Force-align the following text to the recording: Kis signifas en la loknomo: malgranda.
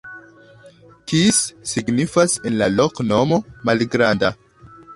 Kis 1.11 1.41
signifas 1.73 2.35
en 2.51 2.57
la 2.63 2.71
loknomo: 2.79 3.39
malgranda. 3.71 4.35